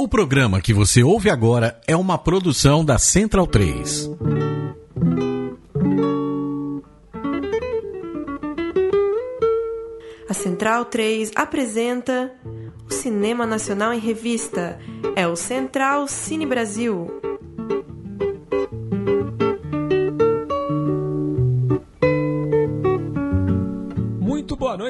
[0.00, 4.10] O programa que você ouve agora é uma produção da Central 3.
[10.26, 12.32] A Central 3 apresenta
[12.88, 14.78] o Cinema Nacional em Revista.
[15.14, 17.19] É o Central Cine Brasil.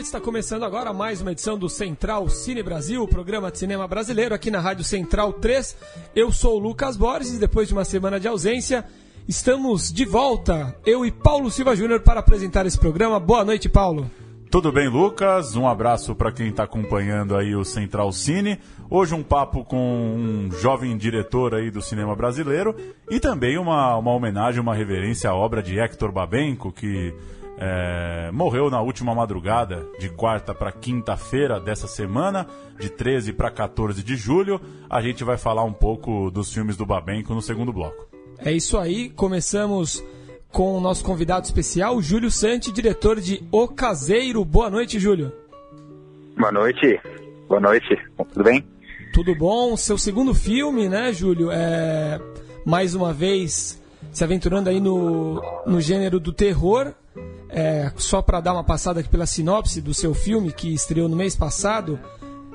[0.01, 3.87] Noite, está começando agora mais uma edição do Central Cine Brasil, o programa de cinema
[3.87, 5.77] brasileiro aqui na Rádio Central 3.
[6.17, 8.83] Eu sou o Lucas Borges e depois de uma semana de ausência,
[9.29, 13.21] estamos de volta, eu e Paulo Silva Júnior, para apresentar esse programa.
[13.21, 14.11] Boa noite, Paulo.
[14.51, 15.55] Tudo bem, Lucas?
[15.55, 18.59] Um abraço para quem está acompanhando aí o Central Cine.
[18.91, 22.75] Hoje um papo com um jovem diretor aí do cinema brasileiro
[23.09, 27.15] e também uma, uma homenagem, uma reverência à obra de Hector Babenco, que
[27.59, 32.45] é, morreu na última madrugada, de quarta para quinta-feira dessa semana,
[32.77, 34.61] de 13 para 14 de julho.
[34.91, 38.09] A gente vai falar um pouco dos filmes do Babenco no segundo bloco.
[38.39, 40.03] É isso aí, começamos
[40.53, 44.45] com o nosso convidado especial, Júlio Santi, diretor de O Caseiro.
[44.45, 45.33] Boa noite, Júlio.
[46.37, 47.01] Boa noite.
[47.49, 47.97] Boa noite.
[48.33, 48.65] Tudo bem?
[49.13, 49.77] Tudo bom?
[49.77, 51.51] Seu segundo filme, né, Júlio?
[51.51, 52.21] É
[52.65, 53.81] mais uma vez
[54.13, 56.93] se aventurando aí no, no gênero do terror.
[57.49, 61.17] É, só para dar uma passada aqui pela sinopse do seu filme que estreou no
[61.17, 61.99] mês passado.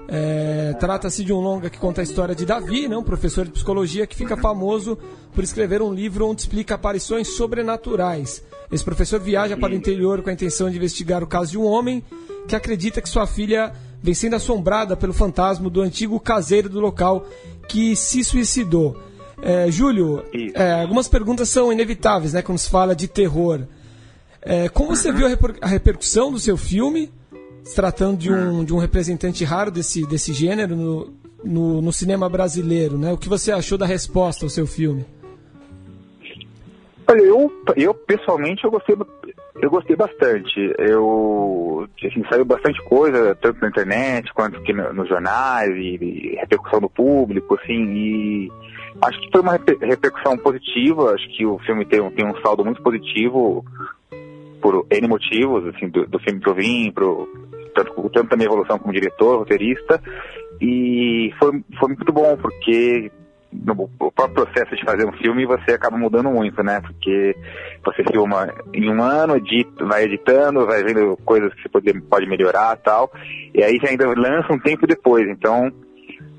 [0.07, 3.51] É, Trata-se de um longa que conta a história de Davi, né, um professor de
[3.51, 4.97] psicologia que fica famoso
[5.33, 8.43] por escrever um livro onde explica aparições sobrenaturais.
[8.71, 11.65] Esse professor viaja para o interior com a intenção de investigar o caso de um
[11.65, 12.03] homem
[12.47, 17.27] que acredita que sua filha vem sendo assombrada pelo fantasma do antigo caseiro do local
[17.67, 18.95] que se suicidou.
[19.41, 23.61] É, Júlio, é, algumas perguntas são inevitáveis né, quando se fala de terror.
[24.41, 27.11] É, como você viu a, reper a repercussão do seu filme?
[27.65, 31.13] Se tratando de um, de um representante raro desse, desse gênero no,
[31.43, 33.11] no, no, cinema brasileiro, né?
[33.11, 35.03] O que você achou da resposta ao seu filme?
[37.07, 38.95] Olha, eu, eu pessoalmente eu gostei,
[39.61, 40.73] eu gostei bastante.
[40.77, 46.35] Eu assim, saiu bastante coisa, tanto na internet quanto aqui no, nos jornais e, e,
[46.35, 48.51] repercussão do público, assim, e
[49.01, 51.13] acho que foi uma repercussão positiva.
[51.13, 53.65] Acho que o filme tem, tem um saldo muito positivo
[54.61, 57.27] por N motivos, assim, do, do filme que eu vim, pro,
[57.75, 60.01] tanto, tanto da minha evolução como diretor, roteirista,
[60.61, 63.11] e foi, foi muito bom, porque
[63.51, 66.81] no próprio processo de fazer um filme você acaba mudando muito, né?
[66.81, 67.35] Porque
[67.85, 72.27] você filma em um ano, edita, vai editando, vai vendo coisas que você pode, pode
[72.27, 73.11] melhorar tal,
[73.53, 75.71] e aí você ainda lança um tempo depois, então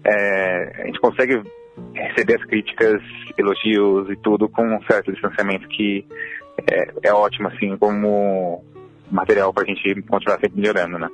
[0.04, 1.42] é, a gente consegue
[1.94, 3.02] receber as críticas,
[3.36, 6.06] elogios e tudo com um certo distanciamento que
[6.70, 8.64] é, é ótimo, assim, como
[9.10, 11.08] material para a gente continuar sempre melhorando, né?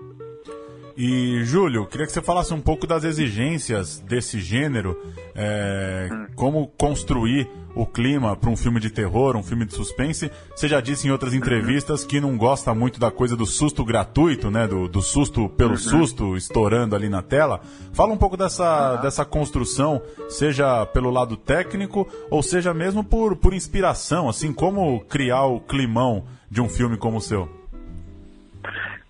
[0.97, 4.99] E, Júlio, queria que você falasse um pouco das exigências desse gênero,
[5.35, 6.27] é, hum.
[6.35, 10.31] como construir o clima para um filme de terror, um filme de suspense.
[10.55, 14.51] Você já disse em outras entrevistas que não gosta muito da coisa do susto gratuito,
[14.51, 14.67] né?
[14.67, 15.79] Do, do susto pelo uhum.
[15.79, 17.61] susto, estourando ali na tela.
[17.93, 23.55] Fala um pouco dessa, dessa construção, seja pelo lado técnico ou seja mesmo por, por
[23.55, 27.62] inspiração, assim, como criar o climão de um filme como o seu.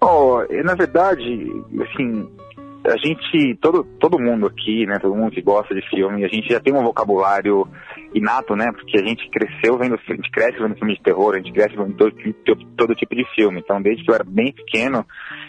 [0.04, 1.48] Oh, na verdade,
[1.80, 2.28] assim,
[2.84, 6.48] a gente, todo, todo mundo aqui, né, todo mundo que gosta de filme, a gente
[6.48, 7.68] já tem um vocabulário
[8.12, 11.38] inato, né, porque a gente cresceu vendo, a gente cresce vendo filme de terror, a
[11.38, 12.12] gente cresce vendo todo,
[12.44, 13.60] todo, todo tipo de filme.
[13.60, 15.06] Então, desde que eu era bem pequeno,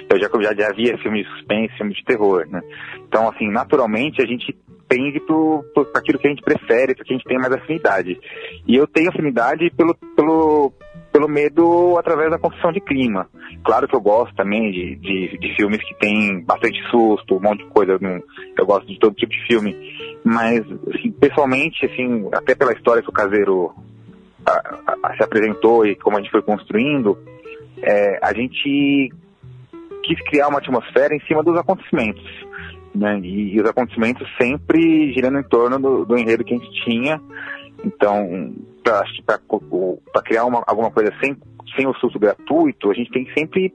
[0.07, 2.61] eu já, já, já via filme de suspense, filme de terror, né.
[3.07, 4.55] Então, assim, naturalmente a gente
[4.87, 8.19] tende para aquilo que a gente prefere, para que a gente tem mais afinidade.
[8.67, 10.71] E eu tenho afinidade pelo, pelo,
[11.13, 13.29] pelo medo através da construção de clima.
[13.63, 17.63] Claro que eu gosto também de, de, de filmes que tem bastante susto, um monte
[17.63, 17.93] de coisa.
[17.93, 18.23] Eu,
[18.57, 19.77] eu gosto de todo tipo de filme.
[20.25, 20.61] Mas,
[20.93, 23.75] assim, pessoalmente, assim, até pela história que o caseiro
[24.43, 27.15] a, a, se apresentou e como a gente foi construindo,
[27.83, 29.13] é, a gente
[30.03, 32.23] quis criar uma atmosfera em cima dos acontecimentos.
[32.95, 33.19] Né?
[33.19, 37.21] E, e os acontecimentos sempre girando em torno do, do enredo que a gente tinha.
[37.83, 38.53] Então,
[38.83, 41.35] para criar uma, alguma coisa sem,
[41.75, 43.73] sem o susto gratuito, a gente tem que sempre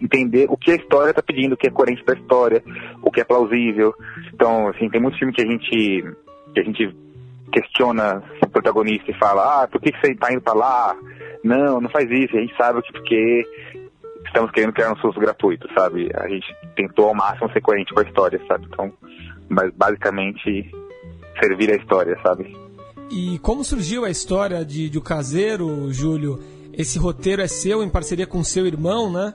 [0.00, 2.62] entender o que a história está pedindo, o que é coerente da história,
[3.02, 3.94] o que é plausível.
[4.32, 6.14] Então, assim, tem muitos filmes que a gente,
[6.54, 6.96] que a gente
[7.52, 10.96] questiona o protagonista e fala, ah, por que, você está indo para lá?
[11.44, 12.36] Não, não faz isso.
[12.36, 13.46] A gente sabe que porque
[14.26, 16.10] estamos querendo criar um susto gratuito, sabe?
[16.14, 16.46] A gente
[16.76, 18.66] tentou ao máximo ser coerente com a história, sabe?
[18.66, 18.92] Então,
[19.48, 20.70] mas basicamente
[21.40, 22.56] servir a história, sabe?
[23.10, 26.38] E como surgiu a história de, de O Caseiro, Júlio?
[26.72, 29.34] Esse roteiro é seu em parceria com seu irmão, né?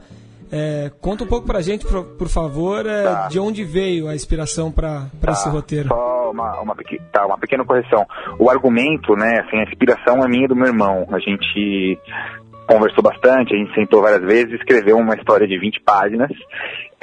[0.52, 3.28] É, conta um pouco pra gente, por, por favor, é, Tá.
[3.28, 5.90] de onde veio a inspiração para Tá, esse roteiro.
[5.90, 6.76] Só uma, uma,
[7.12, 8.06] tá, uma pequena correção.
[8.40, 11.06] O argumento, né, assim, a inspiração é minha e do meu irmão.
[11.12, 12.00] A gente
[12.68, 16.32] conversou bastante, a gente sentou várias vezes escreveu uma história de 20 páginas,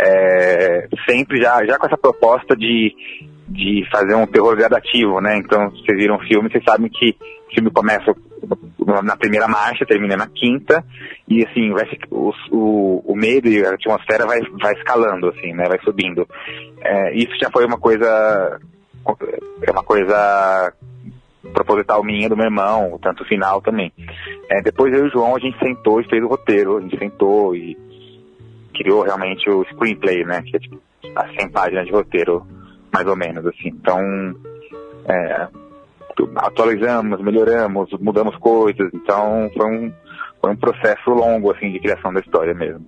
[0.00, 2.92] é, sempre já, já com essa proposta de,
[3.52, 5.37] de fazer um terror gradativo, né?
[5.37, 7.16] Então, se vocês viram o filme, vocês sabem que
[7.50, 8.14] o filme começa
[9.04, 10.84] na primeira marcha, termina na quinta,
[11.28, 15.64] e assim, vai, o, o, o medo e a atmosfera vai, vai escalando, assim, né?
[15.69, 16.26] Vai subindo.
[16.81, 18.60] É, isso já foi uma coisa.
[19.62, 20.72] É uma coisa
[21.52, 23.93] proposital minha, do meu irmão, tanto final também.
[24.48, 26.98] É, depois eu e o João, a gente sentou e fez o roteiro, a gente
[26.98, 27.76] sentou e
[28.75, 30.43] criou realmente o screenplay, né?
[30.43, 30.81] Que é tipo
[31.14, 32.46] as 100 páginas de roteiro,
[32.92, 33.68] mais ou menos, assim.
[33.68, 34.00] Então,
[35.06, 35.48] é,
[36.16, 39.92] tu- atualizamos, melhoramos, mudamos coisas, então foi um,
[40.40, 42.84] foi um processo longo, assim, de criação da história mesmo.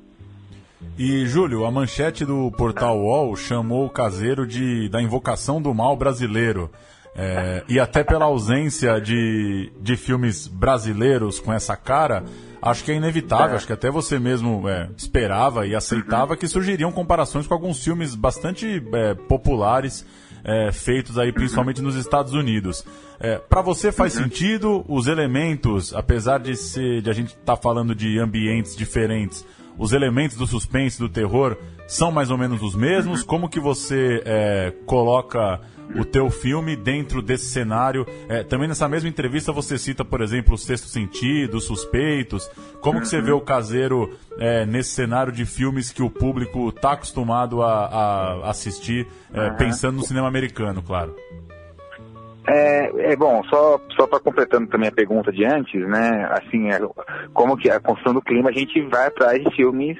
[0.99, 5.97] E, Júlio, a manchete do portal UOL chamou o caseiro de da invocação do mal
[5.97, 6.71] brasileiro.
[7.17, 12.25] É, e até pela ausência de, de filmes brasileiros com essa cara,
[12.61, 13.57] acho que é inevitável, É.
[13.57, 18.17] acho que até você mesmo é, esperava e aceitava que surgiriam comparações com alguns filmes
[18.17, 20.05] bastante é, populares
[20.43, 22.85] é, feitos aí principalmente nos Estados Unidos.
[23.21, 27.95] É, para você faz sentido os elementos, apesar de ser de a gente estar falando
[27.95, 29.47] de ambientes diferentes,
[29.79, 31.57] os elementos do suspense, do terror,
[31.87, 33.23] são mais ou menos os mesmos?
[33.23, 34.23] Como que você
[34.87, 35.61] coloca
[35.95, 38.07] o teu filme dentro desse cenário?
[38.29, 42.51] É, também nessa mesma entrevista você cita, por exemplo, o Sexto Sentido, os Suspeitos.
[42.81, 46.93] Como que você vê o caseiro é, nesse cenário de filmes que o público está
[46.93, 51.15] acostumado a, a assistir, é, pensando no cinema americano, claro?
[52.47, 56.29] É, é bom, só, só para completando também a pergunta de antes, né?
[56.31, 56.79] Assim, é,
[57.33, 59.97] como que a construção do clima a gente vai atrás de filmes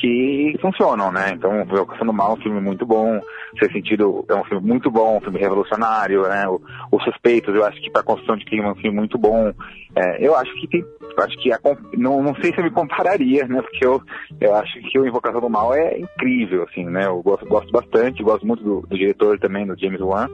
[0.00, 1.32] que funcionam, né?
[1.34, 3.20] Então, Invocação do Mal é um filme muito bom,
[3.58, 6.48] Ser Sentido é um filme muito bom, um filme revolucionário, né?
[6.48, 6.60] O,
[6.90, 9.52] Os Suspeitos, eu acho que para construção de clima é um filme muito bom.
[9.94, 10.84] É, eu acho que tem,
[11.18, 11.58] acho que a,
[11.96, 13.60] não, não sei se eu me compararia, né?
[13.60, 14.00] Porque eu,
[14.40, 17.06] eu acho que o Invocação do Mal é incrível, assim, né?
[17.06, 20.28] Eu gosto, gosto bastante, gosto muito do, do diretor também, do James Wan.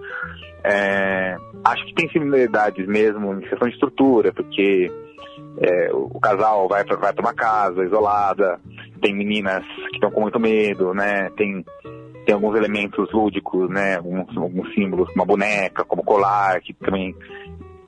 [0.63, 4.91] É, acho que tem similaridades mesmo em questão de estrutura, porque
[5.59, 8.61] é, o, casal vai para vai pra uma casa isolada,
[9.01, 11.31] tem meninas que estão com muito medo, né?
[11.37, 11.65] Tem,
[12.25, 13.97] tem alguns elementos lúdicos, né?
[13.97, 17.15] Alguns, alguns símbolos, uma boneca, como colar, que também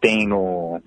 [0.00, 0.80] tem no,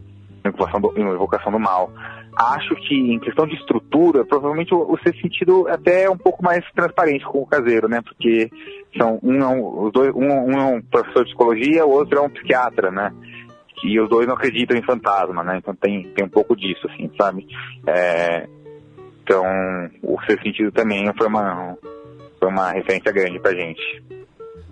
[0.44, 1.92] no Invocação do, no Invocação do Mal.
[2.36, 6.44] Acho que em questão de estrutura, provavelmente o, o seu sentido até é um pouco
[6.44, 8.02] mais transparente com o caseiro, né?
[8.02, 8.50] Porque
[8.98, 12.18] são um é um, os dois, um, um é um professor de psicologia, o outro
[12.18, 13.12] é um psiquiatra, né?
[13.84, 15.58] E os dois não acreditam em fantasma, né?
[15.58, 17.48] Então tem, tem um pouco disso, assim, sabe?
[17.88, 18.48] É,
[19.24, 19.46] então,
[20.04, 21.78] o seu sentido também foi uma,
[22.40, 23.82] foi uma referência grande pra gente.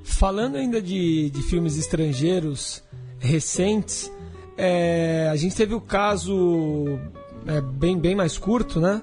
[0.04, 2.84] Falando ainda de, de filmes estrangeiros
[3.20, 4.12] recentes,
[4.58, 7.00] é, a gente teve o caso
[7.48, 9.02] é, bem, bem mais curto, né?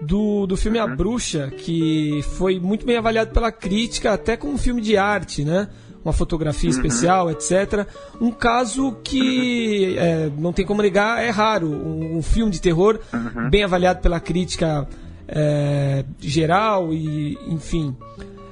[0.00, 4.58] Do, do filme A Bruxa, que foi muito bem avaliado pela crítica, até como um
[4.58, 5.68] filme de arte, né?
[6.04, 7.86] Uma fotografia especial, etc.
[8.20, 11.68] Um caso que, é, não tem como negar, é raro.
[11.68, 12.98] Um, um filme de terror
[13.50, 14.88] bem avaliado pela crítica
[15.26, 17.94] é, geral e, enfim,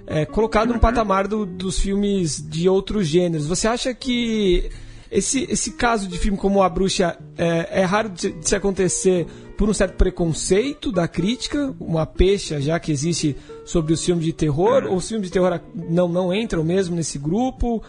[0.07, 3.47] é, colocado no patamar do- dos filmes de outros gêneros.
[3.47, 4.69] Você acha que
[5.11, 9.27] esse, esse caso de filme como A Bruxa é, é raro de, de se acontecer
[9.57, 14.33] por um certo preconceito da crítica, uma pecha já que existe sobre os filmes de
[14.33, 17.83] terror, ou os filmes de terror não, não entram mesmo nesse grupo?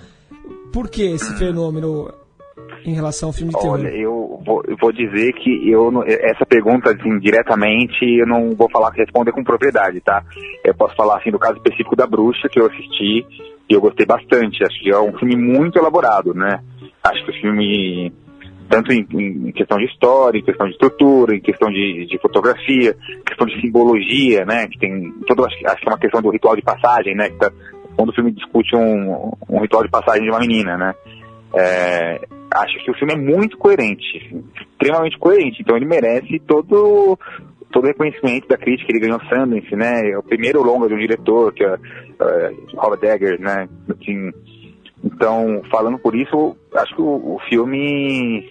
[0.72, 2.14] Por que esse fenômeno
[2.86, 3.80] em relação ao filme de terror?
[3.80, 8.92] Olha, eu vou, vou dizer que eu essa pergunta assim, diretamente eu não vou falar
[8.92, 10.24] responder com propriedade, tá?
[10.64, 13.26] Eu posso falar assim do caso específico da bruxa que eu assisti
[13.70, 14.64] e eu gostei bastante.
[14.64, 16.62] Acho que é um filme muito elaborado, né?
[17.04, 18.14] Acho que o filme
[18.70, 22.96] tanto em, em questão de história, em questão de estrutura, em questão de, de fotografia,
[23.26, 24.68] questão de simbologia, né?
[24.68, 27.30] Que tem todo acho, acho que é uma questão do ritual de passagem, né?
[27.30, 27.52] Que tá,
[27.96, 30.96] quando o filme discute um, um ritual de passagem de uma menina, né?
[31.54, 32.22] É,
[32.52, 37.18] acho que o filme é muito coerente, extremamente coerente, então ele merece todo
[37.72, 41.00] todo o reconhecimento da crítica, ele ganhou Sundance, né, é o primeiro longa de um
[41.00, 44.32] diretor, que é uh, Robert Eggers, né, assim,
[45.04, 48.50] então, falando por isso, acho que o, o filme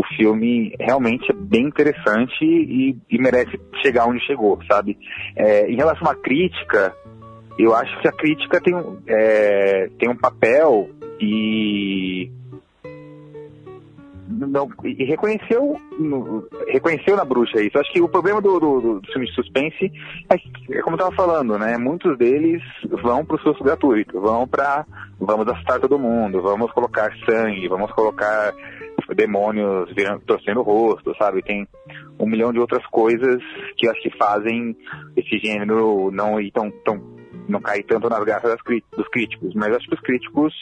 [0.00, 4.96] o filme realmente é bem interessante e, e merece chegar onde chegou, sabe?
[5.36, 6.94] É, em relação à crítica,
[7.58, 8.74] eu acho que a crítica tem,
[9.06, 10.88] é, tem um papel
[11.20, 12.30] e
[14.26, 15.76] não, e reconheceu,
[16.68, 17.78] reconheceu na bruxa isso.
[17.78, 19.92] Acho que o problema do, do, do filme de suspense
[20.30, 21.76] é, é como eu estava falando, né?
[21.76, 22.62] Muitos deles
[23.02, 24.86] vão para o susto gratuito, vão para
[25.18, 28.54] vamos assustar todo mundo, vamos colocar sangue, vamos colocar
[29.14, 31.42] demônios virando, torcendo o rosto, sabe?
[31.42, 31.66] Tem
[32.18, 33.42] um milhão de outras coisas
[33.76, 34.76] que acho que fazem
[35.16, 37.00] esse gênero não ir tão, tão
[37.48, 38.56] não cair tanto nas garras
[38.96, 39.54] dos críticos.
[39.54, 40.54] Mas acho que os críticos,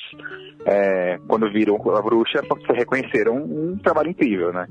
[0.64, 2.42] é, quando viram a bruxa,
[2.74, 4.66] reconheceram um trabalho incrível, né?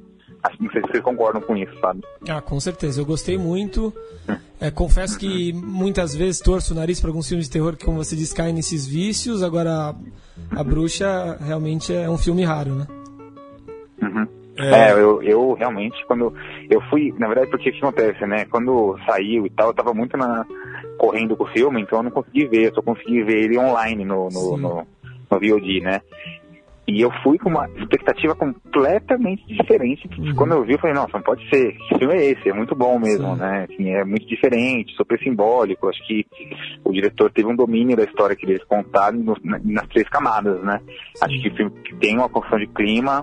[0.59, 2.01] Não sei se vocês concordam com isso, sabe?
[2.29, 3.01] Ah, com certeza.
[3.01, 3.93] Eu gostei muito.
[4.59, 8.03] É, confesso que muitas vezes torço o nariz para alguns filmes de terror que, como
[8.03, 9.43] você diz, caem nesses vícios.
[9.43, 9.93] Agora,
[10.49, 12.87] a Bruxa realmente é um filme raro, né?
[14.07, 14.27] Uhum.
[14.57, 16.33] É, é eu, eu, realmente, quando
[16.69, 18.45] eu fui, na verdade, porque o que acontece, né?
[18.45, 20.45] Quando saiu e tal, eu tava muito na,
[20.97, 24.03] correndo com o filme, então eu não consegui ver, eu só consegui ver ele online
[24.03, 24.87] no, no, no,
[25.29, 26.01] no VOD, né?
[26.87, 30.09] E eu fui com uma expectativa completamente diferente.
[30.17, 30.33] Uhum.
[30.35, 31.73] Quando eu vi, eu falei, nossa, não pode ser.
[31.73, 32.47] Que filme é esse?
[32.47, 33.41] É muito bom mesmo, Sim.
[33.41, 33.67] né?
[33.69, 35.89] Assim, é muito diferente, super simbólico.
[35.89, 36.25] Acho que
[36.85, 39.21] o diretor teve um domínio da história que eles contaram
[39.65, 40.79] nas três camadas, né?
[41.13, 41.25] Sim.
[41.25, 43.21] Acho que o filme tem uma construção de clima,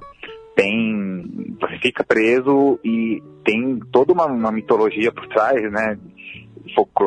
[0.55, 5.99] tem você fica preso e tem toda uma, uma mitologia por trás, né?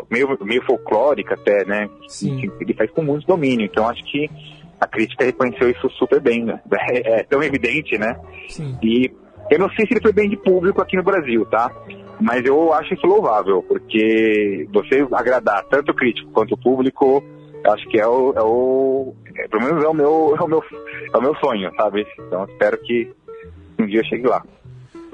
[0.10, 1.90] meio, meio folclórica até, né?
[2.08, 2.50] Sim.
[2.60, 3.66] Ele faz com muito domínio.
[3.66, 4.30] Então acho que
[4.80, 6.62] a crítica reconheceu isso super bem, né?
[6.90, 8.20] É, é tão evidente, né?
[8.48, 8.78] Sim.
[8.82, 9.12] E
[9.50, 11.72] eu não sei se ele foi bem de público aqui no Brasil, tá?
[12.20, 17.24] Mas eu acho isso louvável, porque você agradar tanto o crítico quanto o público,
[17.66, 20.64] acho que é o, é o é, pelo menos é o meu, é o meu,
[21.14, 22.08] é o meu sonho, sabe?
[22.20, 23.14] Então espero que
[23.80, 24.44] um dia chegue lá.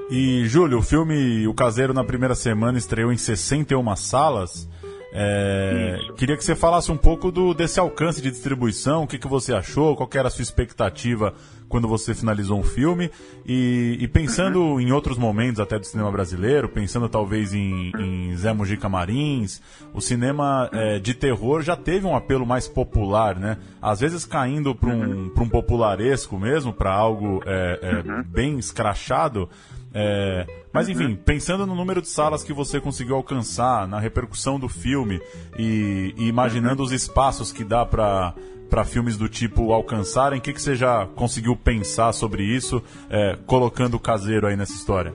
[0.09, 4.69] E, Júlio, o filme O Caseiro na primeira semana estreou em 61 salas.
[5.15, 9.27] É, queria que você falasse um pouco do, desse alcance de distribuição, o que, que
[9.27, 11.35] você achou, qual era a sua expectativa
[11.73, 13.09] quando você finalizou um filme
[13.43, 14.79] e, e pensando uhum.
[14.79, 19.59] em outros momentos até do cinema brasileiro, pensando talvez em, em Zé Mujica Marins,
[19.91, 23.57] o cinema é, de terror já teve um apelo mais popular, né?
[23.81, 28.23] Às vezes caindo para um, um popularesco mesmo, para algo é, é, uhum.
[28.23, 29.49] bem escrachado,
[29.93, 31.15] é, mas enfim, uhum.
[31.15, 35.21] pensando no número de salas que você conseguiu alcançar, na repercussão do filme
[35.57, 36.87] e, e imaginando uhum.
[36.87, 38.33] os espaços que dá para
[38.69, 43.37] para filmes do tipo alcançarem, o que, que você já conseguiu pensar sobre isso, é,
[43.45, 45.13] colocando o caseiro aí nessa história?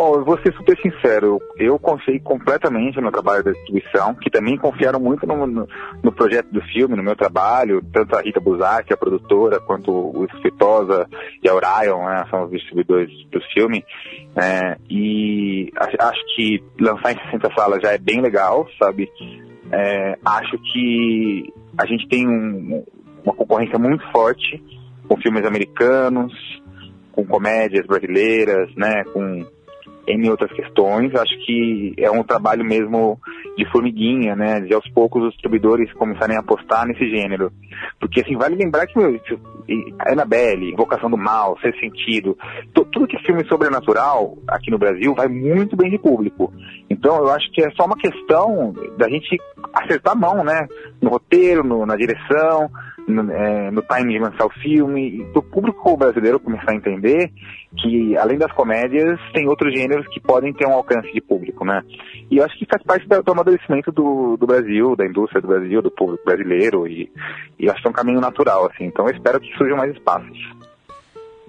[0.00, 4.56] Oh, eu vou ser super sincero, eu confiei completamente no trabalho da distribuição, que também
[4.56, 5.68] confiaram muito no, no,
[6.00, 10.24] no projeto do filme, no meu trabalho, tanto a Rita Buzak, a produtora, quanto o
[10.26, 11.08] Escritosa
[11.42, 13.84] e a Orion, né, são os distribuidores do filme,
[14.36, 19.10] é, e acho que lançar em 60 salas já é bem legal, sabe?
[19.72, 22.84] É, acho que a gente tem um,
[23.24, 24.62] uma concorrência muito forte
[25.08, 26.32] com filmes americanos,
[27.10, 29.57] com comédias brasileiras, né, com
[30.08, 31.14] em outras questões.
[31.14, 33.20] Acho que é um trabalho mesmo
[33.56, 34.60] de formiguinha, né?
[34.60, 37.52] De aos poucos os distribuidores começarem a apostar nesse gênero.
[38.00, 39.20] Porque assim, vale lembrar que meu,
[40.06, 42.36] Annabelle, Invocação do Mal, Ser Sentido,
[42.72, 46.52] tudo que é filme sobrenatural aqui no Brasil vai muito bem de público.
[46.88, 49.36] Então eu acho que é só uma questão da gente
[49.72, 50.66] acertar a mão, né?
[51.00, 52.70] No roteiro, no, na direção,
[53.08, 57.32] no, é, no time de lançar o filme, e o público brasileiro começar a entender
[57.76, 61.82] que, além das comédias, tem outros gêneros que podem ter um alcance de público, né?
[62.30, 65.48] E eu acho que faz parte do, do amadurecimento do, do Brasil, da indústria do
[65.48, 67.10] Brasil, do público brasileiro, e,
[67.58, 68.84] e acho que é um caminho natural, assim.
[68.84, 70.38] Então eu espero que surjam mais espaços.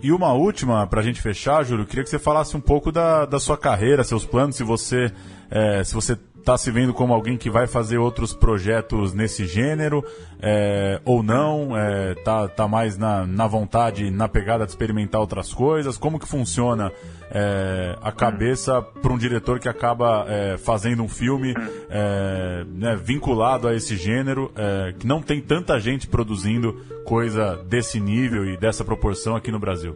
[0.01, 3.25] E uma última, para a gente fechar, Júlio, queria que você falasse um pouco da,
[3.25, 5.11] da sua carreira, seus planos, se você,
[5.51, 10.03] é, se você está se vendo como alguém que vai fazer outros projetos nesse gênero
[10.41, 11.77] é, ou não?
[11.77, 15.97] É, tá, tá mais na, na vontade, na pegada de experimentar outras coisas?
[15.97, 16.91] Como que funciona
[17.31, 21.53] é, a cabeça para um diretor que acaba é, fazendo um filme
[21.89, 26.73] é, né, vinculado a esse gênero, é, que não tem tanta gente produzindo
[27.05, 29.95] coisa desse nível e dessa proporção aqui no Brasil?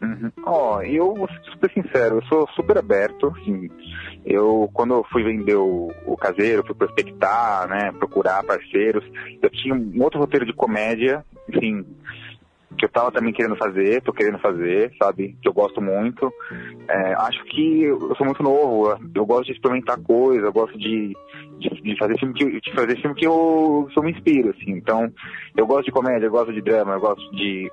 [0.00, 0.30] Uhum.
[0.44, 3.68] Ó, eu vou ser super sincero, eu sou super aberto, assim,
[4.26, 9.04] eu, quando eu fui vender o, o, caseiro, fui prospectar, né, procurar parceiros,
[9.40, 11.86] eu tinha um outro roteiro de comédia, enfim,
[12.76, 16.30] que eu tava também querendo fazer, tô querendo fazer, sabe, que eu gosto muito.
[16.88, 21.16] É, acho que eu sou muito novo, eu gosto de experimentar coisas, eu gosto de,
[21.58, 24.72] de, de, fazer filme que, de fazer filme que eu, me inspiro, assim.
[24.72, 25.10] Então,
[25.56, 27.70] eu gosto de comédia, eu gosto de drama, eu gosto de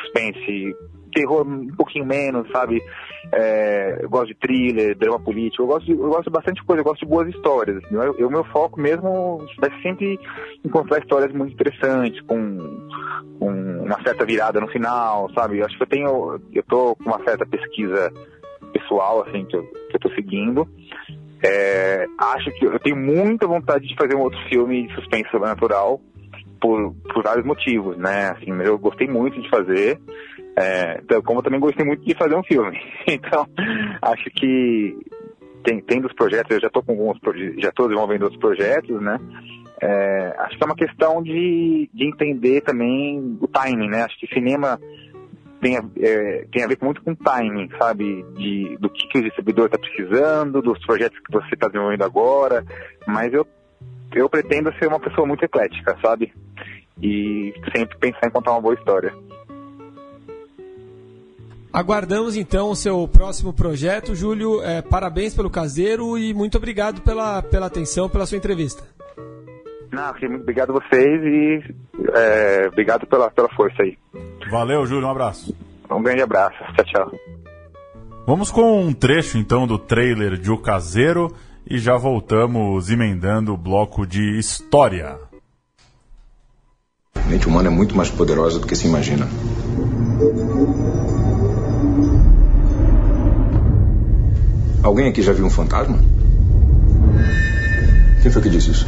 [0.00, 0.74] suspense,
[1.10, 2.82] terror um pouquinho menos, sabe?
[3.32, 6.80] É, eu gosto de thriller, drama político, eu gosto, de, eu gosto de bastante coisa,
[6.80, 7.76] eu gosto de boas histórias.
[7.84, 10.18] Assim, o meu foco mesmo vai sempre
[10.64, 12.88] encontrar histórias muito interessantes, com,
[13.38, 13.50] com
[13.84, 15.58] uma certa virada no final, sabe?
[15.58, 18.12] Eu acho que eu tenho, eu tô com uma certa pesquisa
[18.72, 20.68] pessoal, assim, que eu, que eu tô seguindo.
[21.42, 26.00] É, acho que eu tenho muita vontade de fazer um outro filme de suspense sobrenatural
[26.60, 28.30] por, por vários motivos, né?
[28.30, 29.98] Assim, eu gostei muito de fazer,
[30.60, 32.78] é, então, como eu também gostei muito de fazer um filme.
[33.08, 33.46] Então,
[34.02, 34.96] acho que
[35.64, 37.18] tem, tem dos projetos, eu já estou com alguns
[37.58, 39.18] já estou desenvolvendo outros projetos, né?
[39.80, 44.02] É, acho que é uma questão de, de entender também o timing, né?
[44.02, 44.78] Acho que cinema
[45.62, 48.22] tem a, é, tem a ver muito com timing, sabe?
[48.36, 52.64] De, do que, que o distribuidor está precisando, dos projetos que você está desenvolvendo agora.
[53.06, 53.46] Mas eu,
[54.14, 56.32] eu pretendo ser uma pessoa muito eclética, sabe?
[57.02, 59.12] E sempre pensar em contar uma boa história.
[61.72, 64.14] Aguardamos então o seu próximo projeto.
[64.14, 68.82] Júlio, é, parabéns pelo caseiro e muito obrigado pela, pela atenção, pela sua entrevista.
[69.92, 71.74] Não, muito obrigado a vocês e
[72.14, 73.96] é, obrigado pela, pela força aí.
[74.50, 75.54] Valeu, Júlio, um abraço.
[75.90, 76.58] Um grande abraço.
[76.74, 77.12] Tchau, tchau.
[78.26, 81.34] Vamos com um trecho então do trailer de O Caseiro
[81.68, 85.18] e já voltamos emendando o bloco de história.
[87.14, 89.26] A mente humana é muito mais poderosa do que se imagina.
[94.82, 95.98] Alguém aqui já viu um fantasma?
[98.22, 98.86] Quem foi que disse isso?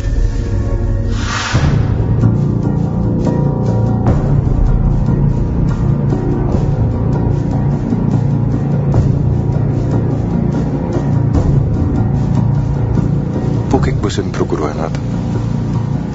[13.71, 14.99] Por que, que você me procurou, Renata?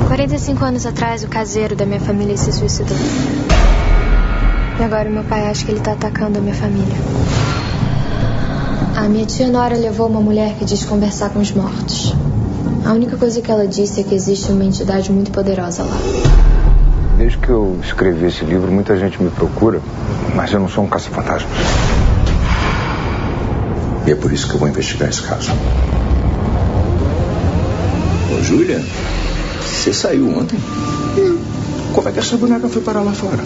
[0.07, 2.97] 45 anos atrás, o caseiro da minha família se suicidou.
[4.79, 7.56] E agora meu pai acha que ele está atacando a minha família.
[8.97, 12.15] A minha tia Nora levou uma mulher que diz conversar com os mortos.
[12.83, 15.95] A única coisa que ela disse é que existe uma entidade muito poderosa lá.
[17.15, 19.79] Desde que eu escrevi esse livro, muita gente me procura,
[20.33, 21.51] mas eu não sou um caça-fantasmas.
[24.07, 25.51] E é por isso que eu vou investigar esse caso.
[28.33, 28.83] Ô, Júlia,
[29.63, 30.57] você saiu ontem?
[31.15, 31.37] Não.
[31.93, 33.43] Como é que essa boneca foi parar lá fora?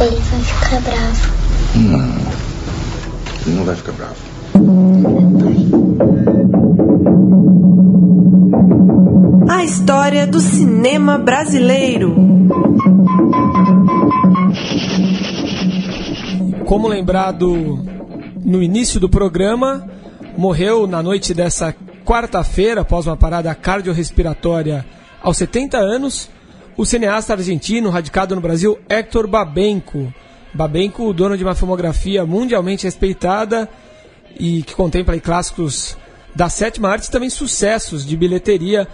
[0.00, 1.34] Ele vai ficar bravo.
[1.76, 2.16] Não,
[3.46, 4.16] ele não vai ficar bravo.
[9.48, 12.14] A história do cinema brasileiro.
[16.66, 17.84] Como lembrado
[18.44, 19.88] no início do programa,
[20.36, 24.84] morreu na noite dessa quarta-feira, após uma parada cardiorrespiratória
[25.22, 26.28] aos 70 anos,
[26.76, 30.12] o cineasta argentino radicado no Brasil Héctor Babenco.
[30.52, 33.68] Babenco, dono de uma filmografia mundialmente respeitada
[34.38, 35.96] e que contempla clássicos
[36.34, 38.88] da sétima arte também sucessos de bilheteria,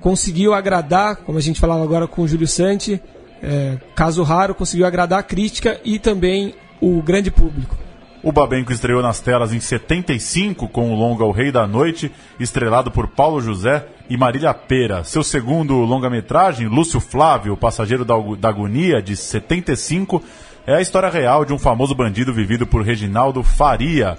[0.00, 3.00] conseguiu agradar, como a gente falava agora com o Júlio Santi,
[3.42, 7.76] é, caso raro, conseguiu agradar a crítica e também o grande público.
[8.22, 12.90] O Babenco estreou nas telas em 75 com o longa O Rei da Noite, estrelado
[12.90, 15.04] por Paulo José e Marília Pera.
[15.04, 20.22] Seu segundo longa-metragem, Lúcio Flávio, Passageiro da Agonia, de 75,
[20.66, 24.18] é a história real de um famoso bandido vivido por Reginaldo Faria,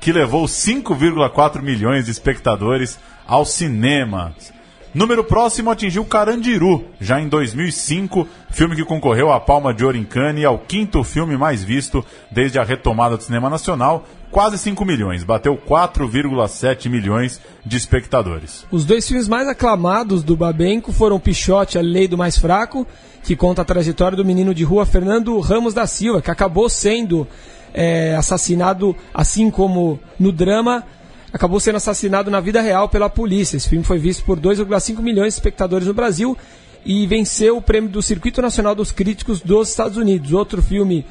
[0.00, 4.52] que levou 5,4 milhões de espectadores aos cinemas.
[4.94, 10.04] Número próximo atingiu Carandiru, já em 2005, filme que concorreu à Palma de Ouro em
[10.04, 15.24] Cannes ao quinto filme mais visto desde a retomada do cinema nacional, quase 5 milhões,
[15.24, 18.66] bateu 4,7 milhões de espectadores.
[18.70, 22.86] Os dois filmes mais aclamados do Babenco foram Pichote, A Lei do Mais Fraco,
[23.22, 27.26] que conta a trajetória do menino de rua Fernando Ramos da Silva, que acabou sendo
[27.72, 30.84] é, assassinado, assim como no drama,
[31.32, 33.56] acabou sendo assassinado na vida real pela polícia.
[33.56, 36.36] Esse filme foi visto por 2,5 milhões de espectadores no Brasil
[36.84, 40.32] e venceu o prêmio do Circuito Nacional dos Críticos dos Estados Unidos.
[40.32, 41.06] Outro filme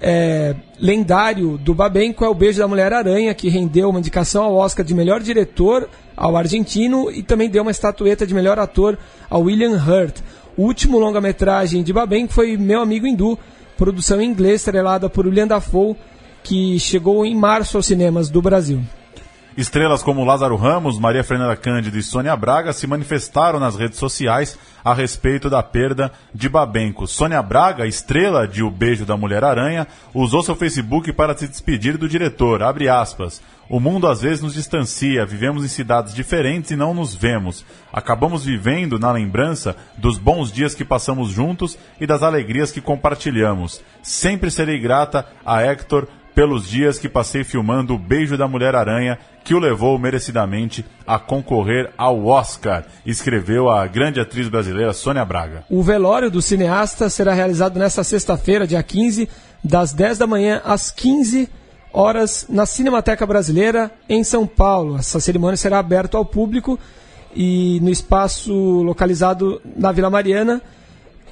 [0.00, 4.84] é, lendário do Babenco é O Beijo da Mulher-Aranha, que rendeu uma indicação ao Oscar
[4.84, 8.98] de melhor diretor ao argentino e também deu uma estatueta de melhor ator
[9.30, 10.18] ao William Hurt.
[10.56, 13.38] O último longa-metragem de Babenco foi Meu Amigo Hindu,
[13.76, 15.96] produção em inglês estrelada por William Dafoe,
[16.42, 18.82] que chegou em março aos cinemas do Brasil.
[19.56, 24.58] Estrelas como Lázaro Ramos, Maria Fernanda Cândido e Sônia Braga se manifestaram nas redes sociais
[24.84, 27.06] a respeito da perda de Babenco.
[27.06, 32.08] Sônia Braga, estrela de O Beijo da Mulher-Aranha, usou seu Facebook para se despedir do
[32.08, 32.64] diretor.
[32.64, 33.40] Abre aspas.
[33.70, 37.64] O mundo às vezes nos distancia, vivemos em cidades diferentes e não nos vemos.
[37.92, 43.80] Acabamos vivendo na lembrança dos bons dias que passamos juntos e das alegrias que compartilhamos.
[44.02, 49.54] Sempre serei grata a Hector pelos dias que passei filmando o Beijo da Mulher-Aranha, que
[49.54, 55.64] o levou merecidamente a concorrer ao Oscar, escreveu a grande atriz brasileira Sônia Braga.
[55.70, 59.28] O velório do cineasta será realizado nesta sexta-feira, dia 15,
[59.62, 61.48] das 10 da manhã às 15
[61.92, 64.96] horas, na Cinemateca Brasileira, em São Paulo.
[64.96, 66.78] Essa cerimônia será aberta ao público
[67.34, 70.60] e no espaço localizado na Vila Mariana.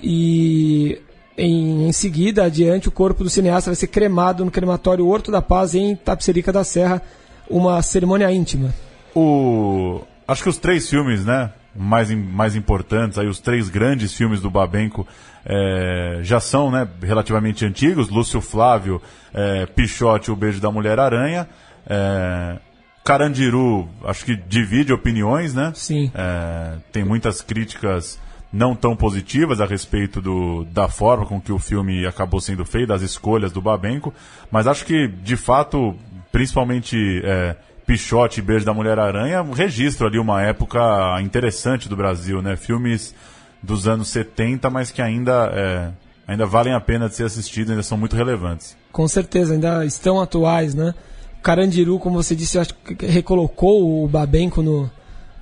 [0.00, 1.00] E
[1.36, 5.42] em, em, seguida, adiante, o corpo do cineasta vai ser cremado no crematório Horto da
[5.42, 7.02] Paz, em Tapserica da Serra,
[7.48, 8.72] uma cerimônia íntima.
[9.14, 10.00] O...
[10.26, 14.50] Acho que os três filmes, né, mais, mais importantes, aí, os três grandes filmes do
[14.50, 15.06] Babenco
[15.44, 19.00] é, já são né, relativamente antigos, Lúcio Flávio,
[19.34, 21.48] é, Pichote o Beijo da Mulher-Aranha,
[21.86, 22.58] é,
[23.04, 25.72] Carandiru, acho que divide opiniões, né?
[25.74, 26.10] Sim.
[26.14, 28.18] É, tem muitas críticas
[28.52, 32.88] não tão positivas a respeito do, da forma com que o filme acabou sendo feito,
[32.88, 34.12] das escolhas do Babenco,
[34.50, 35.96] mas acho que, de fato,
[36.30, 40.80] principalmente é, Pichote e Beijo da Mulher-Aranha registram ali uma época
[41.22, 42.54] interessante do Brasil, né?
[42.56, 43.14] Filmes
[43.62, 45.90] dos anos 70, mas que ainda, é,
[46.26, 48.76] ainda valem a pena de ser assistidos, ainda são muito relevantes.
[48.90, 50.94] Com certeza, ainda estão atuais, né?
[51.42, 54.90] Carandiru, como você disse, acho que recolocou o Babenco no,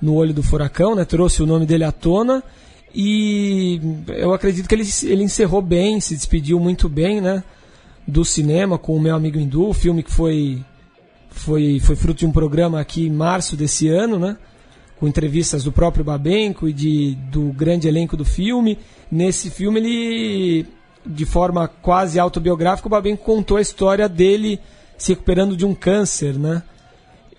[0.01, 1.03] no olho do furacão, né?
[1.03, 2.41] Trouxe o nome dele à tona
[2.93, 7.43] e eu acredito que ele, ele encerrou bem, se despediu muito bem, né?
[8.05, 10.63] Do cinema com o meu amigo Hindu, o filme que foi,
[11.29, 14.37] foi, foi fruto de um programa aqui em março desse ano, né?
[14.99, 18.77] Com entrevistas do próprio Babenco e de, do grande elenco do filme.
[19.09, 20.67] Nesse filme, ele,
[21.05, 24.59] de forma quase autobiográfica, o Babenco contou a história dele
[24.97, 26.61] se recuperando de um câncer, né?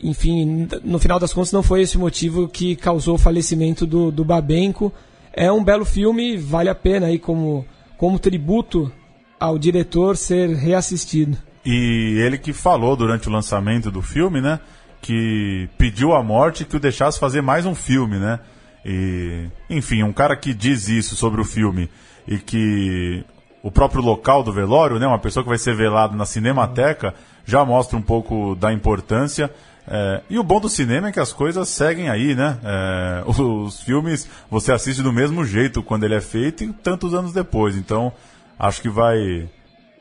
[0.02, 4.10] Enfim, no final das contas, não foi esse o motivo que causou o falecimento do,
[4.10, 4.92] do Babenco
[5.32, 7.64] é um belo filme, vale a pena aí como,
[7.96, 8.92] como tributo
[9.40, 11.36] ao diretor ser reassistido.
[11.64, 14.60] E ele que falou durante o lançamento do filme, né?
[15.00, 18.40] Que pediu a morte que o deixasse fazer mais um filme, né?
[18.84, 21.88] E, enfim, um cara que diz isso sobre o filme
[22.26, 23.24] e que
[23.62, 25.06] o próprio local do velório, né?
[25.06, 27.14] Uma pessoa que vai ser velado na Cinemateca
[27.44, 29.50] já mostra um pouco da importância.
[29.86, 32.58] É, e o bom do cinema é que as coisas seguem aí, né?
[32.62, 37.32] É, os filmes você assiste do mesmo jeito quando ele é feito e tantos anos
[37.32, 37.76] depois.
[37.76, 38.12] Então,
[38.58, 39.48] acho que vai.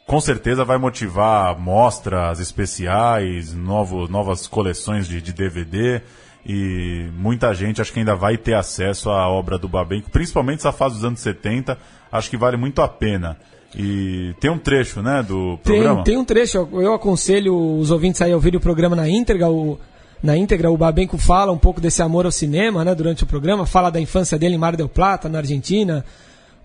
[0.05, 6.01] Com certeza vai motivar mostras especiais, novo, novas coleções de, de DVD.
[6.45, 10.71] E muita gente acho que ainda vai ter acesso à obra do Babenco, principalmente essa
[10.71, 11.77] fase dos anos 70.
[12.11, 13.37] Acho que vale muito a pena.
[13.75, 16.03] E tem um trecho, né, do programa?
[16.03, 16.67] Tem, tem um trecho.
[16.73, 19.49] Eu aconselho os ouvintes aí a ouvirem o programa na íntegra.
[19.49, 19.79] O,
[20.21, 23.65] na íntegra, o Babenco fala um pouco desse amor ao cinema, né, durante o programa.
[23.65, 26.05] Fala da infância dele em Mar del Plata, na Argentina.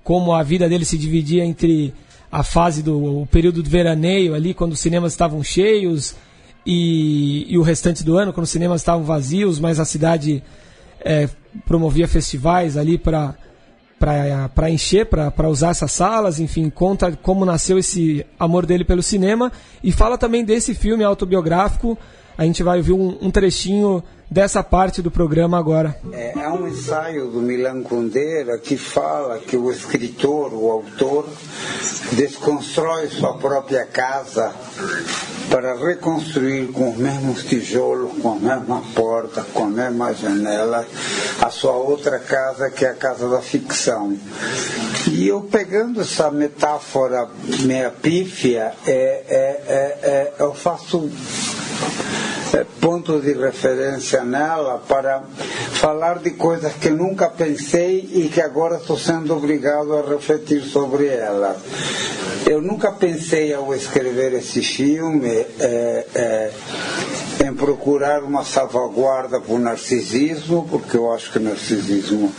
[0.03, 1.95] Como a vida dele se dividia entre
[2.31, 6.15] a fase do o período do veraneio ali, quando os cinemas estavam cheios,
[6.67, 10.43] e, e o restante do ano, quando os cinemas estavam vazios, mas a cidade
[11.01, 11.29] é,
[11.65, 13.37] promovia festivais ali para
[13.99, 19.51] para encher, para usar essas salas, enfim, conta como nasceu esse amor dele pelo cinema
[19.83, 21.99] e fala também desse filme autobiográfico.
[22.37, 25.97] A gente vai ouvir um, um trechinho dessa parte do programa agora.
[26.13, 31.29] É, é, um ensaio do Milan Kundera que fala que o escritor, o autor,
[32.13, 34.53] desconstrói sua própria casa
[35.49, 40.85] para reconstruir com os mesmos tijolos, com a mesma porta, com a mesma janela,
[41.41, 44.17] a sua outra casa, que é a casa da ficção.
[45.09, 47.29] E eu pegando essa metáfora
[47.61, 51.09] meia pífia, é, é, é, é eu faço
[52.81, 55.23] ponto de referência nela para
[55.73, 61.07] falar de coisas que nunca pensei e que agora estou sendo obrigado a refletir sobre
[61.07, 61.57] ela.
[62.47, 66.53] Eu nunca pensei ao escrever esse filme é, é,
[67.45, 72.33] em procurar uma salvaguarda para o narcisismo, porque eu acho que o narcisismo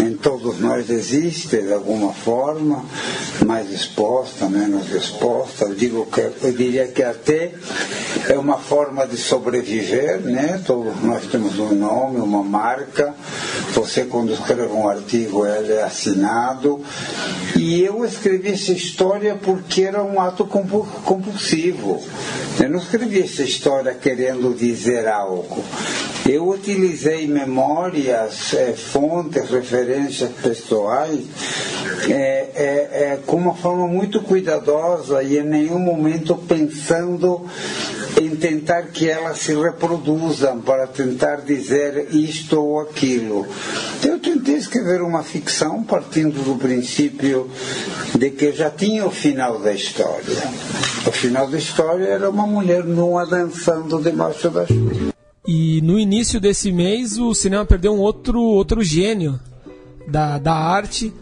[0.00, 2.82] em todos nós existe de alguma forma,
[3.44, 5.66] mais exposta, menos exposta.
[5.66, 7.52] Eu, digo que, eu diria que até
[8.30, 10.62] é uma forma de sobreviver, né?
[10.66, 13.14] Todos nós temos um nome, uma marca.
[13.74, 16.80] Você, quando escreve um artigo, ele é assinado.
[17.54, 22.02] E eu escrevi essa história porque era um ato compulsivo.
[22.58, 25.62] Eu não escrevi essa história querendo dizer algo.
[26.26, 31.24] Eu utilizei memórias, é, fontes, referências pessoais
[32.08, 37.46] é, é, é, com uma forma muito cuidadosa e em nenhum momento pensando
[38.20, 43.46] em tentar que elas se reproduzam para tentar dizer isto ou aquilo.
[44.04, 47.50] Eu tentei escrever uma ficção partindo do princípio
[48.16, 50.36] de que já tinha o final da história.
[51.06, 55.12] O final da história era uma mulher nua dançando debaixo da chuva.
[55.46, 59.38] E no início desse mês o cinema perdeu um outro, outro gênio
[60.06, 61.12] da, da arte.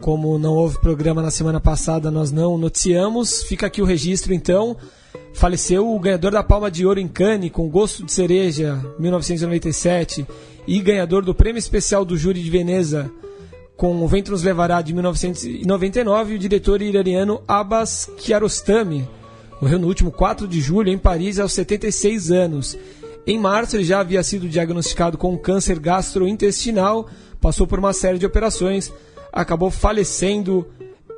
[0.00, 3.42] Como não houve programa na semana passada, nós não noticiamos.
[3.42, 4.76] Fica aqui o registro então.
[5.32, 10.26] Faleceu o ganhador da Palma de Ouro em Cannes com Gosto de Cereja, 1997,
[10.66, 13.10] e ganhador do Prêmio Especial do Júri de Veneza
[13.82, 19.08] com O Vento Nos Levará de 1999, o diretor iraniano Abbas Kiarostami.
[19.60, 22.78] Morreu no último 4 de julho em Paris aos 76 anos.
[23.26, 27.08] Em março ele já havia sido diagnosticado com câncer gastrointestinal,
[27.42, 28.92] passou por uma série de operações,
[29.32, 30.66] acabou falecendo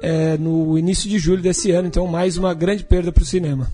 [0.02, 3.70] é, no início de julho desse ano, então mais uma grande perda para o cinema.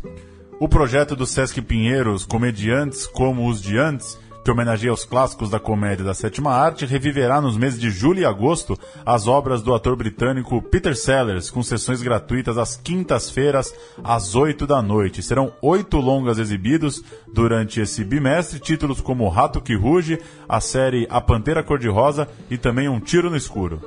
[0.59, 5.61] O projeto do Sesc Pinheiros, Comediantes como os de Antes, que homenageia os clássicos da
[5.61, 9.97] comédia da sétima arte, reviverá nos meses de julho e agosto as obras do ator
[9.97, 15.23] britânico Peter Sellers, com sessões gratuitas às quintas-feiras, às oito da noite.
[15.23, 21.21] Serão oito longas exibidos durante esse bimestre, títulos como Rato que Ruge, a série A
[21.21, 23.81] Pantera Cor-de-Rosa e também Um Tiro no Escuro.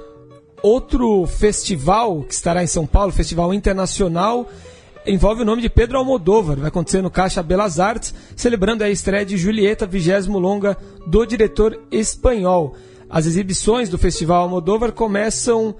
[0.61, 4.47] Outro festival que estará em São Paulo, Festival Internacional,
[5.05, 6.57] envolve o nome de Pedro Almodóvar.
[6.57, 11.79] Vai acontecer no Caixa Belas Artes, celebrando a estreia de Julieta, vigésimo longa do diretor
[11.91, 12.75] espanhol.
[13.09, 15.75] As exibições do Festival Almodóvar começam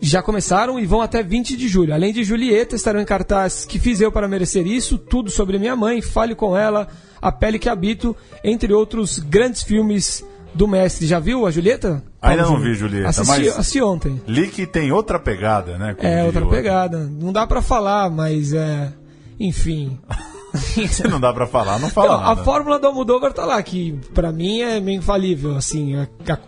[0.00, 1.92] já começaram e vão até 20 de julho.
[1.92, 5.74] Além de Julieta, estarão em cartaz Que Fiz Eu Para Merecer Isso, Tudo Sobre Minha
[5.74, 6.86] Mãe, Fale Com Ela,
[7.20, 10.24] A Pele Que Habito, entre outros grandes filmes
[10.54, 11.06] do mestre.
[11.06, 12.02] Já viu a Julieta?
[12.20, 14.20] Ainda não vi Julieta, assisti, mas assisti ontem.
[14.26, 15.94] li que tem outra pegada, né?
[16.00, 16.56] É, outra outro.
[16.56, 16.98] pegada.
[16.98, 18.92] Não dá pra falar, mas é.
[19.38, 19.98] Enfim.
[20.90, 22.44] Se não dá pra falar, não fala Não, a nada.
[22.44, 26.38] fórmula do Almodóvar tá lá, que pra mim é meio infalível, assim, a- a-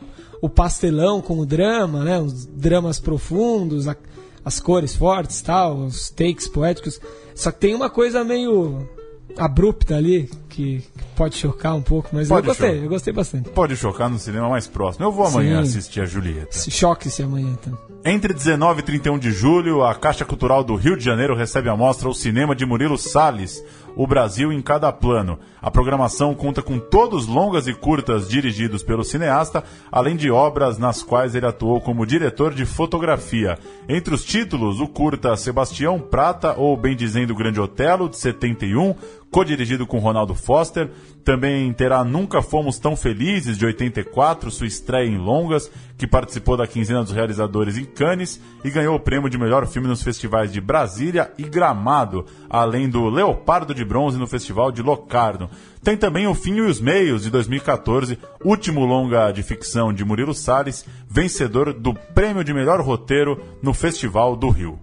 [0.41, 3.97] o pastelão com o drama, né, os dramas profundos, a-
[4.43, 6.99] as cores fortes, tal, os takes poéticos.
[7.35, 8.89] Só que tem uma coisa meio
[9.37, 12.85] abrupta ali que, que pode chocar um pouco, mas Pode eu gostei, chocar.
[12.85, 13.51] eu gostei bastante.
[13.51, 15.05] Pode chocar no cinema mais próximo.
[15.05, 15.79] Eu vou amanhã Sim.
[15.79, 16.53] assistir a Julieta.
[16.53, 17.79] Se- Choque-se amanhã, então.
[18.05, 21.77] Entre 19 e 31 de julho, a Caixa Cultural do Rio de Janeiro recebe a
[21.77, 23.63] mostra O Cinema de Murilo Salles,
[23.95, 25.39] O Brasil em Cada Plano.
[25.61, 29.63] A programação conta com todos longas e curtas dirigidos pelo cineasta,
[29.93, 33.59] além de obras nas quais ele atuou como diretor de fotografia.
[33.87, 38.95] Entre os títulos, o curta Sebastião Prata, ou bem dizendo Grande Otelo, de 71,
[39.31, 40.91] co-dirigido com Ronaldo Foster.
[41.25, 46.67] Também terá Nunca Fomos Tão Felizes, de 84, sua estreia em longas, que participou da
[46.67, 50.61] quinzena dos realizadores em Cannes e ganhou o prêmio de melhor filme nos festivais de
[50.61, 55.51] Brasília e Gramado, além do Leopardo de Bronze no Festival de Locarno.
[55.83, 60.35] Tem também O Fim e os Meios, de 2014, último longa de ficção de Murilo
[60.35, 64.79] Salles, vencedor do prêmio de melhor roteiro no Festival do Rio.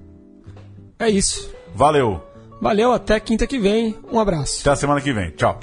[0.99, 1.51] É isso.
[1.75, 2.26] Valeu!
[2.61, 3.95] Valeu, até quinta que vem.
[4.11, 4.61] Um abraço.
[4.61, 5.29] Até a semana que vem.
[5.31, 5.59] Tchau!